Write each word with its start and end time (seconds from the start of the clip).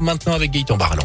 maintenant 0.00 0.34
avec 0.34 0.50
Gaëtan 0.50 0.76
Barallon. 0.76 1.04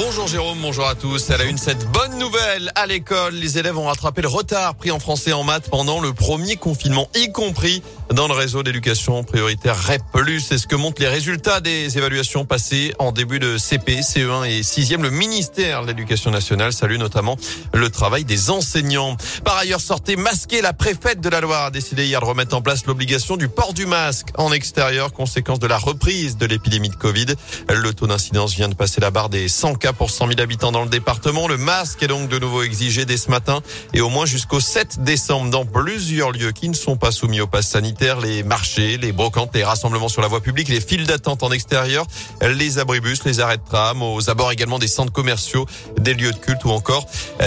Bonjour 0.00 0.28
Jérôme, 0.28 0.58
bonjour 0.62 0.86
à 0.86 0.94
tous. 0.94 1.28
À 1.30 1.38
la 1.38 1.42
une, 1.42 1.58
cette 1.58 1.90
bonne 1.90 2.18
nouvelle 2.18 2.70
à 2.76 2.86
l'école. 2.86 3.34
Les 3.34 3.58
élèves 3.58 3.76
ont 3.76 3.86
rattrapé 3.86 4.22
le 4.22 4.28
retard 4.28 4.76
pris 4.76 4.92
en 4.92 5.00
français 5.00 5.30
et 5.30 5.32
en 5.32 5.42
maths 5.42 5.68
pendant 5.70 6.00
le 6.00 6.12
premier 6.12 6.54
confinement, 6.54 7.08
y 7.16 7.32
compris 7.32 7.82
dans 8.14 8.28
le 8.28 8.32
réseau 8.32 8.62
d'éducation 8.62 9.24
prioritaire 9.24 9.76
REP+. 9.76 10.02
C'est 10.38 10.56
ce 10.56 10.68
que 10.68 10.76
montrent 10.76 11.02
les 11.02 11.08
résultats 11.08 11.60
des 11.60 11.98
évaluations 11.98 12.44
passées 12.44 12.94
en 13.00 13.10
début 13.10 13.40
de 13.40 13.58
CP, 13.58 14.02
CE1 14.02 14.44
et 14.48 14.60
6e. 14.60 15.02
Le 15.02 15.10
ministère 15.10 15.82
de 15.82 15.88
l'Éducation 15.88 16.30
nationale 16.30 16.72
salue 16.72 16.96
notamment 16.96 17.36
le 17.74 17.90
travail 17.90 18.24
des 18.24 18.50
enseignants. 18.50 19.16
Par 19.42 19.56
ailleurs, 19.56 19.80
sortez 19.80 20.14
masqué. 20.14 20.62
La 20.62 20.74
préfète 20.74 21.20
de 21.20 21.28
la 21.28 21.40
Loire 21.40 21.64
a 21.64 21.70
décidé 21.72 22.06
hier 22.06 22.20
de 22.20 22.24
remettre 22.24 22.54
en 22.56 22.62
place 22.62 22.86
l'obligation 22.86 23.36
du 23.36 23.48
port 23.48 23.74
du 23.74 23.84
masque 23.84 24.28
en 24.36 24.52
extérieur, 24.52 25.12
conséquence 25.12 25.58
de 25.58 25.66
la 25.66 25.76
reprise 25.76 26.36
de 26.36 26.46
l'épidémie 26.46 26.88
de 26.88 26.94
Covid. 26.94 27.26
Le 27.68 27.92
taux 27.92 28.06
d'incidence 28.06 28.54
vient 28.54 28.68
de 28.68 28.74
passer 28.74 29.00
la 29.00 29.10
barre 29.10 29.28
des 29.28 29.48
100 29.48 29.74
cas 29.74 29.87
pour 29.92 30.10
100 30.10 30.28
000 30.28 30.40
habitants 30.40 30.72
dans 30.72 30.82
le 30.82 30.88
département. 30.88 31.48
Le 31.48 31.56
masque 31.56 32.02
est 32.02 32.06
donc 32.06 32.28
de 32.28 32.38
nouveau 32.38 32.62
exigé 32.62 33.04
dès 33.04 33.16
ce 33.16 33.30
matin 33.30 33.60
et 33.94 34.00
au 34.00 34.08
moins 34.08 34.26
jusqu'au 34.26 34.60
7 34.60 35.02
décembre 35.02 35.50
dans 35.50 35.64
plusieurs 35.64 36.32
lieux 36.32 36.52
qui 36.52 36.68
ne 36.68 36.74
sont 36.74 36.96
pas 36.96 37.10
soumis 37.10 37.40
au 37.40 37.46
pass 37.46 37.68
sanitaire, 37.68 38.20
les 38.20 38.42
marchés, 38.42 38.96
les 38.96 39.12
brocantes, 39.12 39.50
les 39.54 39.64
rassemblements 39.64 40.08
sur 40.08 40.22
la 40.22 40.28
voie 40.28 40.40
publique, 40.40 40.68
les 40.68 40.80
files 40.80 41.06
d'attente 41.06 41.42
en 41.42 41.50
extérieur, 41.52 42.06
les 42.42 42.78
abribus, 42.78 43.24
les 43.24 43.40
arrêts 43.40 43.58
de 43.58 43.62
tram, 43.68 44.02
aux 44.02 44.30
abords 44.30 44.52
également 44.52 44.78
des 44.78 44.88
centres 44.88 45.12
commerciaux, 45.12 45.66
des 45.98 46.14
lieux 46.14 46.32
de 46.32 46.38
culte 46.38 46.64
ou 46.64 46.70
encore 46.70 47.06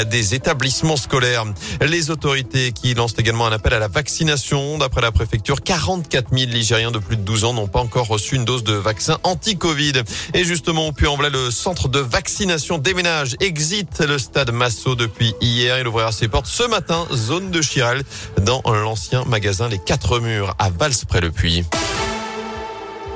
des 0.10 0.36
établissements 0.36 0.98
scolaires. 0.98 1.46
Les 1.82 2.10
autorités 2.10 2.72
qui 2.72 2.94
lancent 2.94 3.16
également 3.18 3.48
un 3.48 3.52
appel 3.52 3.74
à 3.74 3.80
la 3.80 3.88
vaccination. 3.88 4.78
D'après 4.78 5.02
la 5.02 5.12
préfecture, 5.12 5.62
44 5.62 6.30
000 6.38 6.52
Ligériens 6.52 6.92
de 6.92 7.00
plus 7.00 7.18
de 7.18 7.22
12 7.22 7.46
ans 7.46 7.54
n'ont 7.54 7.68
pas 7.68 7.80
encore 7.80 8.08
reçu 8.08 8.36
une 8.36 8.46
dose 8.46 8.64
de 8.64 8.74
vaccin 8.74 9.18
anti-Covid. 9.24 9.94
Et 10.34 10.44
justement, 10.44 10.88
au 10.88 10.92
Puy-en-Velay, 10.92 11.30
le 11.30 11.52
centre 11.52 11.88
de 11.88 12.00
vaccination 12.00 12.21
vaccination 12.22 12.78
déménage, 12.78 13.36
exit 13.40 14.00
le 14.00 14.20
stade 14.20 14.52
Massot 14.52 14.94
depuis 14.94 15.34
hier. 15.42 15.80
Il 15.80 15.88
ouvrira 15.88 16.12
ses 16.12 16.28
portes 16.28 16.46
ce 16.46 16.62
matin, 16.62 17.08
zone 17.12 17.50
de 17.50 17.64
Chirel, 17.64 18.04
dans 18.40 18.62
l'ancien 18.68 19.24
magasin 19.26 19.68
Les 19.68 19.80
Quatre 19.80 20.20
Murs 20.20 20.54
à 20.60 20.70
Vals 20.70 20.94
près 21.08 21.20
le 21.20 21.32
Puy. 21.32 21.66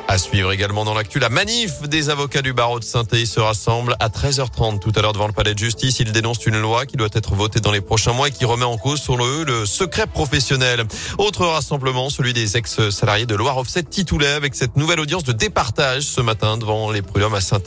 À 0.08 0.18
suivre 0.18 0.52
également 0.52 0.86
dans 0.86 0.96
l'actu, 0.96 1.20
la 1.20 1.30
manif 1.30 1.84
des 1.84 2.10
avocats 2.10 2.42
du 2.42 2.54
barreau 2.54 2.80
de 2.80 2.84
saint 2.84 3.04
se 3.04 3.40
rassemble 3.40 3.96
à 4.00 4.10
13h30 4.10 4.80
tout 4.80 4.92
à 4.96 5.04
l'heure 5.04 5.14
devant 5.14 5.28
le 5.28 5.34
palais 5.34 5.54
de 5.54 5.60
justice. 5.60 6.00
Ils 6.00 6.12
dénoncent 6.12 6.46
une 6.48 6.60
loi 6.60 6.88
qui 6.88 6.98
doit 6.98 7.10
être 7.14 7.36
votée 7.36 7.60
dans 7.60 7.72
les 7.72 7.82
prochains 7.82 8.14
mois 8.14 8.30
et 8.30 8.32
qui 8.32 8.46
remet 8.46 8.66
en 8.66 8.78
cause 8.78 9.00
sur 9.00 9.18
le, 9.18 9.44
le 9.44 9.68
secret 9.68 10.08
professionnel. 10.08 10.84
Autre 11.20 11.46
rassemblement, 11.46 12.10
celui 12.10 12.34
des 12.34 12.58
ex-salariés 12.58 13.28
de 13.28 13.36
Loire 13.36 13.58
Offset 13.58 13.84
Titoulet 13.84 14.30
avec 14.30 14.56
cette 14.56 14.78
nouvelle 14.78 15.00
audience 15.00 15.24
de 15.24 15.32
départage 15.32 16.04
ce 16.04 16.22
matin 16.22 16.58
devant 16.58 16.90
les 16.92 17.04
prud'hommes 17.04 17.36
à 17.36 17.42
saint 17.42 17.60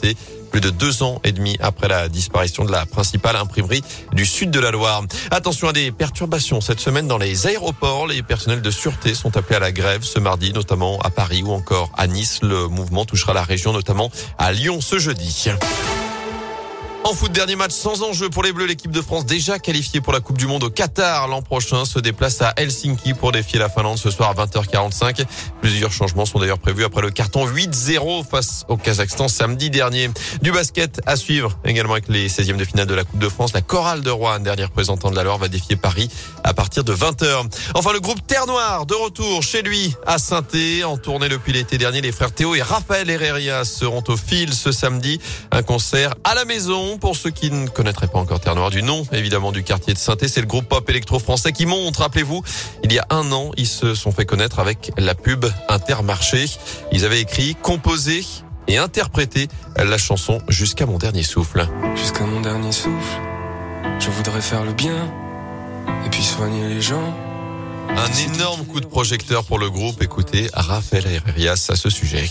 plus 0.49 0.61
de 0.61 0.69
deux 0.69 1.03
ans 1.03 1.19
et 1.23 1.31
demi 1.31 1.57
après 1.59 1.87
la 1.87 2.09
disparition 2.09 2.65
de 2.65 2.71
la 2.71 2.85
principale 2.85 3.35
imprimerie 3.35 3.83
du 4.13 4.25
sud 4.25 4.51
de 4.51 4.59
la 4.59 4.71
Loire. 4.71 5.03
Attention 5.31 5.69
à 5.69 5.73
des 5.73 5.91
perturbations 5.91 6.61
cette 6.61 6.79
semaine 6.79 7.07
dans 7.07 7.17
les 7.17 7.47
aéroports. 7.47 8.07
Les 8.07 8.23
personnels 8.23 8.61
de 8.61 8.71
sûreté 8.71 9.13
sont 9.13 9.37
appelés 9.37 9.57
à 9.57 9.59
la 9.59 9.71
grève 9.71 10.03
ce 10.03 10.19
mardi, 10.19 10.53
notamment 10.53 10.99
à 11.01 11.09
Paris 11.09 11.43
ou 11.43 11.51
encore 11.51 11.91
à 11.97 12.07
Nice. 12.07 12.39
Le 12.41 12.67
mouvement 12.67 13.05
touchera 13.05 13.33
la 13.33 13.43
région, 13.43 13.73
notamment 13.73 14.11
à 14.37 14.51
Lyon 14.51 14.81
ce 14.81 14.99
jeudi. 14.99 15.49
En 17.05 17.13
foot, 17.13 17.31
dernier 17.31 17.55
match 17.55 17.71
sans 17.71 18.03
enjeu 18.03 18.29
pour 18.29 18.43
les 18.43 18.51
Bleus. 18.51 18.65
L'équipe 18.65 18.91
de 18.91 19.01
France 19.01 19.25
déjà 19.25 19.57
qualifiée 19.57 20.01
pour 20.01 20.11
la 20.13 20.19
Coupe 20.19 20.37
du 20.37 20.47
Monde 20.47 20.65
au 20.65 20.69
Qatar 20.69 21.27
l'an 21.27 21.41
prochain 21.41 21.85
se 21.85 21.97
déplace 21.97 22.41
à 22.41 22.53
Helsinki 22.57 23.13
pour 23.13 23.31
défier 23.31 23.57
la 23.57 23.69
Finlande 23.69 23.97
ce 23.97 24.11
soir 24.11 24.29
à 24.29 24.45
20h45. 24.45 25.25
Plusieurs 25.61 25.91
changements 25.91 26.25
sont 26.25 26.39
d'ailleurs 26.39 26.59
prévus 26.59 26.83
après 26.83 27.01
le 27.01 27.09
carton 27.09 27.47
8-0 27.47 28.27
face 28.27 28.65
au 28.67 28.77
Kazakhstan 28.77 29.27
samedi 29.27 29.69
dernier. 29.69 30.09
Du 30.41 30.51
basket 30.51 31.01
à 31.05 31.15
suivre 31.15 31.57
également 31.63 31.93
avec 31.93 32.09
les 32.09 32.27
16e 32.27 32.57
de 32.57 32.65
finale 32.65 32.85
de 32.85 32.93
la 32.93 33.05
Coupe 33.05 33.19
de 33.19 33.29
France. 33.29 33.53
La 33.53 33.61
chorale 33.61 34.01
de 34.01 34.11
Rouen, 34.11 34.39
dernier 34.39 34.65
représentant 34.65 35.09
de 35.09 35.15
la 35.15 35.23
Loire, 35.23 35.37
va 35.37 35.47
défier 35.47 35.77
Paris 35.77 36.09
à 36.43 36.53
partir 36.53 36.83
de 36.83 36.93
20h. 36.93 37.45
Enfin, 37.75 37.93
le 37.93 38.01
groupe 38.01 38.25
Terre 38.27 38.45
Noire 38.45 38.85
de 38.85 38.93
retour 38.93 39.41
chez 39.41 39.61
lui 39.61 39.95
à 40.05 40.19
saint 40.19 40.43
en 40.85 40.97
tournée 40.97 41.29
depuis 41.29 41.53
l'été 41.53 41.77
dernier. 41.77 42.01
Les 42.01 42.11
frères 42.11 42.33
Théo 42.33 42.55
et 42.55 42.61
Raphaël 42.61 43.09
Herrera 43.09 43.63
seront 43.65 44.03
au 44.07 44.17
fil 44.17 44.53
ce 44.53 44.71
samedi. 44.71 45.19
Un 45.51 45.63
concert 45.63 46.13
à 46.23 46.35
la 46.35 46.45
maison 46.45 46.88
pour 46.97 47.15
ceux 47.15 47.29
qui 47.29 47.51
ne 47.51 47.67
connaîtraient 47.67 48.07
pas 48.07 48.19
encore 48.19 48.39
Terre 48.39 48.55
Noire, 48.55 48.69
du 48.69 48.83
nom 48.83 49.05
évidemment 49.11 49.51
du 49.51 49.63
quartier 49.63 49.93
de 49.93 49.99
saint 49.99 50.15
c'est 50.27 50.41
le 50.41 50.47
groupe 50.47 50.67
pop 50.67 50.89
électro-français 50.89 51.51
qui 51.51 51.65
monte. 51.65 51.97
Rappelez-vous, 51.97 52.43
il 52.83 52.91
y 52.91 52.99
a 52.99 53.05
un 53.09 53.31
an, 53.31 53.51
ils 53.57 53.67
se 53.67 53.95
sont 53.95 54.11
fait 54.11 54.25
connaître 54.25 54.59
avec 54.59 54.91
la 54.97 55.15
pub 55.15 55.45
Intermarché. 55.67 56.45
Ils 56.91 57.05
avaient 57.05 57.21
écrit, 57.21 57.55
composé 57.55 58.23
et 58.67 58.77
interprété 58.77 59.47
la 59.77 59.97
chanson 59.97 60.39
Jusqu'à 60.47 60.85
mon 60.85 60.97
dernier 60.97 61.23
souffle. 61.23 61.67
Jusqu'à 61.95 62.25
mon 62.25 62.41
dernier 62.41 62.71
souffle, 62.71 63.19
je 63.99 64.09
voudrais 64.09 64.41
faire 64.41 64.63
le 64.63 64.73
bien 64.73 65.11
et 66.05 66.09
puis 66.09 66.23
soigner 66.23 66.67
les 66.67 66.81
gens. 66.81 67.15
Un 67.89 68.33
énorme 68.33 68.65
coup 68.65 68.79
de 68.79 68.85
projecteur 68.85 69.43
pour 69.43 69.57
le 69.57 69.69
groupe. 69.69 70.01
Écoutez, 70.01 70.49
Raphaël 70.53 71.05
Herrias 71.27 71.67
à 71.69 71.75
ce 71.75 71.89
sujet. 71.89 72.23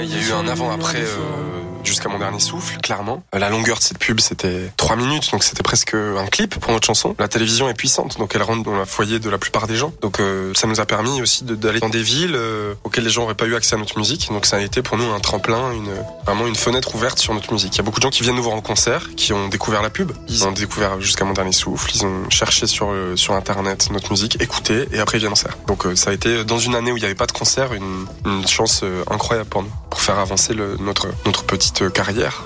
il 0.00 0.08
y 0.08 0.14
a 0.14 0.28
eu 0.28 0.32
un 0.32 0.46
avant-après 0.46 1.02
euh, 1.02 1.59
jusqu'à 1.84 2.08
mon 2.08 2.18
dernier 2.18 2.40
souffle, 2.40 2.78
clairement. 2.80 3.22
La 3.32 3.50
longueur 3.50 3.78
de 3.78 3.82
cette 3.82 3.98
pub, 3.98 4.20
c'était 4.20 4.70
trois 4.76 4.96
minutes, 4.96 5.30
donc 5.32 5.42
c'était 5.42 5.62
presque 5.62 5.94
un 5.94 6.26
clip 6.26 6.58
pour 6.58 6.72
notre 6.72 6.86
chanson. 6.86 7.14
La 7.18 7.28
télévision 7.28 7.68
est 7.68 7.74
puissante, 7.74 8.18
donc 8.18 8.34
elle 8.34 8.42
rentre 8.42 8.62
dans 8.62 8.76
la 8.76 8.86
foyer 8.86 9.18
de 9.18 9.30
la 9.30 9.38
plupart 9.38 9.66
des 9.66 9.76
gens. 9.76 9.92
Donc 10.00 10.20
euh, 10.20 10.52
ça 10.54 10.66
nous 10.66 10.80
a 10.80 10.86
permis 10.86 11.20
aussi 11.22 11.44
d'aller 11.44 11.80
dans 11.80 11.88
des 11.88 12.02
villes 12.02 12.34
euh, 12.34 12.74
auxquelles 12.84 13.04
les 13.04 13.10
gens 13.10 13.22
n'auraient 13.22 13.34
pas 13.34 13.46
eu 13.46 13.54
accès 13.54 13.74
à 13.74 13.78
notre 13.78 13.98
musique. 13.98 14.28
Donc 14.30 14.46
ça 14.46 14.56
a 14.56 14.60
été 14.60 14.82
pour 14.82 14.96
nous 14.96 15.10
un 15.10 15.20
tremplin, 15.20 15.72
une, 15.72 15.90
vraiment 16.24 16.46
une 16.46 16.56
fenêtre 16.56 16.94
ouverte 16.94 17.18
sur 17.18 17.34
notre 17.34 17.52
musique. 17.52 17.74
Il 17.74 17.78
y 17.78 17.80
a 17.80 17.84
beaucoup 17.84 18.00
de 18.00 18.02
gens 18.02 18.10
qui 18.10 18.22
viennent 18.22 18.36
nous 18.36 18.42
voir 18.42 18.56
en 18.56 18.60
concert, 18.60 19.10
qui 19.16 19.32
ont 19.32 19.48
découvert 19.48 19.82
la 19.82 19.90
pub. 19.90 20.12
Ils 20.28 20.46
ont 20.46 20.52
découvert 20.52 21.00
jusqu'à 21.00 21.24
mon 21.24 21.32
dernier 21.32 21.52
souffle. 21.52 21.90
Ils 21.94 22.04
ont 22.04 22.28
cherché 22.30 22.66
sur 22.66 22.92
sur 23.16 23.34
internet 23.34 23.88
notre 23.90 24.10
musique, 24.10 24.40
écouté 24.42 24.86
et 24.92 24.98
après 24.98 25.18
ils 25.18 25.20
viennent 25.20 25.32
en 25.32 25.34
concert. 25.34 25.56
Donc 25.66 25.86
euh, 25.86 25.96
ça 25.96 26.10
a 26.10 26.12
été 26.12 26.44
dans 26.44 26.58
une 26.58 26.74
année 26.74 26.92
où 26.92 26.96
il 26.96 27.00
n'y 27.00 27.06
avait 27.06 27.14
pas 27.14 27.26
de 27.26 27.32
concert 27.32 27.72
une, 27.72 28.06
une 28.26 28.46
chance 28.46 28.84
incroyable 29.10 29.48
pour 29.48 29.62
nous 29.62 29.70
pour 29.90 30.00
faire 30.00 30.18
avancer 30.18 30.54
le, 30.54 30.76
notre 30.78 31.08
notre 31.26 31.44
petite 31.44 31.92
carrière. 31.92 32.44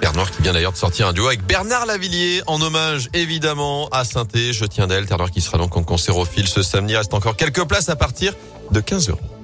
Terre 0.00 0.30
qui 0.30 0.42
vient 0.42 0.52
d'ailleurs 0.52 0.72
de 0.72 0.76
sortir 0.76 1.08
un 1.08 1.12
duo 1.12 1.26
avec 1.26 1.44
Bernard 1.44 1.86
Lavillier 1.86 2.42
en 2.46 2.60
hommage 2.60 3.08
évidemment 3.14 3.88
à 3.88 4.04
saint 4.04 4.26
Je 4.34 4.64
tiens 4.64 4.86
d'elle. 4.86 5.06
Terre 5.06 5.30
qui 5.30 5.40
sera 5.40 5.58
donc 5.58 5.76
en 5.76 5.82
concert 5.82 6.16
au 6.16 6.24
ce 6.24 6.62
samedi. 6.62 6.96
Reste 6.96 7.14
encore 7.14 7.36
quelques 7.36 7.64
places 7.64 7.88
à 7.88 7.96
partir 7.96 8.32
de 8.70 8.80
15 8.80 9.10
euros. 9.10 9.37